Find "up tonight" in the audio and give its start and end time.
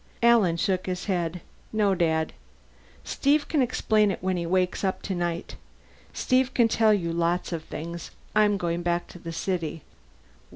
4.83-5.57